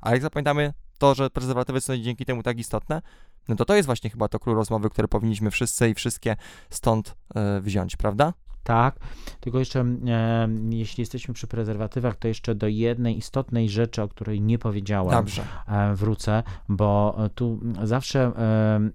[0.00, 3.02] Ale jak zapamiętamy to, że prezerwatywy są dzięki temu tak istotne,
[3.48, 6.36] no to to jest właśnie chyba to król rozmowy, które powinniśmy wszyscy i wszystkie
[6.70, 8.32] stąd e, wziąć, prawda?
[8.68, 8.96] Tak,
[9.40, 14.40] tylko jeszcze e, jeśli jesteśmy przy prezerwatywach, to jeszcze do jednej istotnej rzeczy, o której
[14.40, 15.42] nie powiedziałem, Dobrze.
[15.68, 18.32] E, wrócę, bo tu zawsze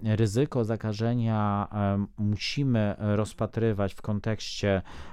[0.04, 4.82] e, ryzyko zakażenia e, musimy rozpatrywać w kontekście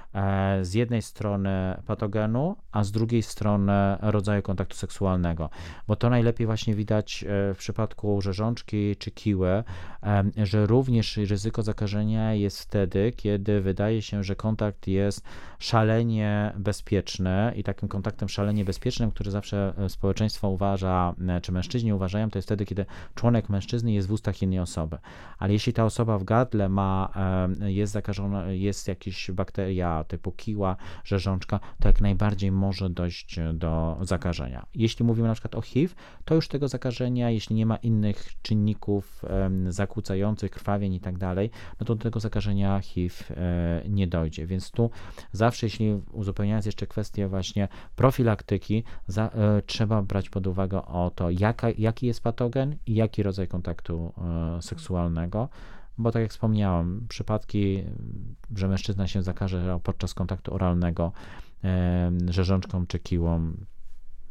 [0.61, 5.49] z jednej strony patogenu, a z drugiej strony rodzaju kontaktu seksualnego,
[5.87, 9.49] bo to najlepiej właśnie widać e, w przypadku rzeżączki czy kiły,
[10.03, 15.23] e, że również ryzyko zakażenia jest wtedy, kiedy wydaje się, że kontakt jest
[15.59, 22.37] szalenie bezpieczny i takim kontaktem szalenie bezpiecznym, który zawsze społeczeństwo uważa, czy mężczyźni uważają, to
[22.37, 24.97] jest wtedy, kiedy członek mężczyzny jest w ustach innej osoby.
[25.39, 27.09] Ale jeśli ta osoba w gardle ma,
[27.59, 34.65] jest zakażona, jest jakaś bakteria, typu kiła, rzeżączka, to jak najbardziej może dojść do zakażenia.
[34.75, 39.21] Jeśli mówimy na przykład o HIV, to już tego zakażenia, jeśli nie ma innych czynników
[39.69, 44.45] zakłócających krwawień i tak dalej, no to do tego zakażenia HIV e, nie dojdzie.
[44.45, 44.89] Więc tu
[45.31, 51.29] zawsze, jeśli uzupełniając jeszcze kwestię właśnie profilaktyki, za, e, trzeba brać pod uwagę o to,
[51.29, 54.13] jaka, jaki jest patogen i jaki rodzaj kontaktu
[54.57, 55.49] e, seksualnego
[56.01, 57.83] bo tak jak wspomniałem, przypadki,
[58.55, 61.11] że mężczyzna się zakaże podczas kontaktu oralnego
[62.29, 63.53] rzeżączką czy kiłą,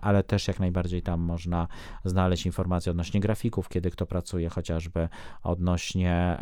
[0.00, 1.68] ale też jak najbardziej tam można
[2.04, 5.08] znaleźć informacje odnośnie grafików, kiedy kto pracuje, chociażby
[5.42, 6.38] odnośnie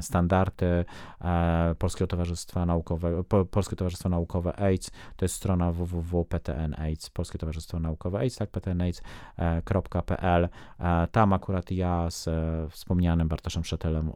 [0.00, 0.84] standardy
[1.20, 8.18] e, Polskiego Towarzystwa Naukowego, Polskie Towarzystwo Naukowe AIDS, to jest strona www.ptn.aids, Polskie Towarzystwo Naukowe
[8.18, 10.48] AIDS, tak, ptnaids.pl.
[10.80, 14.12] E, tam akurat ja z e, wspomnianym Bartoszem Szetelem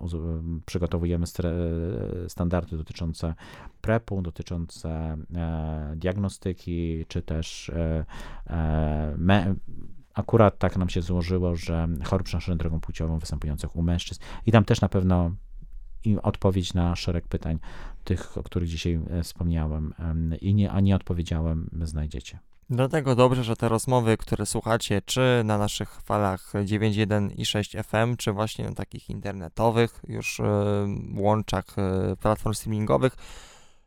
[0.67, 1.27] przygotowujemy
[2.29, 3.35] standardy dotyczące
[3.81, 5.17] PrEP-u, dotyczące
[5.97, 8.05] diagnostyki diagnostyki, czy też e,
[8.47, 9.55] e, me,
[10.15, 14.65] akurat tak nam się złożyło, że chorób przenoszonych drogą płciową występujących u mężczyzn i tam
[14.65, 15.31] też na pewno
[16.23, 17.59] odpowiedź na szereg pytań,
[18.05, 19.95] tych, o których dzisiaj e, wspomniałem
[20.41, 22.39] i nie, a nie odpowiedziałem, znajdziecie.
[22.71, 28.17] Dlatego dobrze, że te rozmowy, które słuchacie, czy na naszych falach 9.1 i 6 FM,
[28.17, 30.41] czy właśnie na takich internetowych już
[31.17, 31.67] łączach
[32.21, 33.17] platform streamingowych,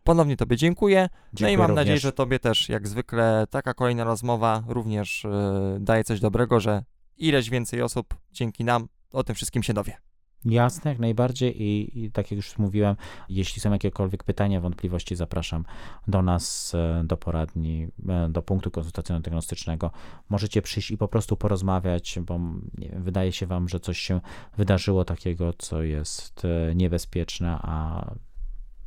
[0.06, 1.10] Ponownie Tobie dziękuję.
[1.34, 1.82] dziękuję no i mam również.
[1.82, 6.84] nadzieję, że Tobie też, jak zwykle, taka kolejna rozmowa również yy, daje coś dobrego, że
[7.18, 9.98] ileś więcej osób dzięki nam o tym wszystkim się dowie.
[10.46, 12.96] Jasne, jak najbardziej I, I, tak jak już mówiłem,
[13.30, 15.66] jeśli są jakiekolwiek pytania, wątpliwości, zapraszam
[16.08, 19.92] do nas, e, do poradni, e, do punktu konsultacyjno-diagnostycznego.
[20.30, 22.40] Możecie przyjść i po prostu porozmawiać, bo
[22.78, 24.22] wiem, wydaje się Wam, że coś się
[24.58, 26.44] wydarzyło takiego, co jest
[26.76, 28.06] niebezpieczne, a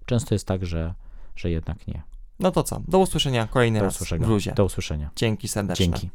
[0.06, 0.94] często jest tak, że
[1.38, 2.02] że jednak nie.
[2.38, 2.82] No to co?
[2.88, 4.24] Do usłyszenia kolejny do raz usłyszenia.
[4.24, 4.52] w Bluzie.
[4.52, 5.10] Do usłyszenia.
[5.16, 5.84] Dzięki serdecznie.
[5.86, 6.10] Dzięki.